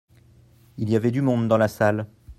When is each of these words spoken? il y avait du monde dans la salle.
il 0.79 0.89
y 0.89 0.95
avait 0.95 1.11
du 1.11 1.21
monde 1.21 1.47
dans 1.47 1.59
la 1.59 1.67
salle. 1.67 2.07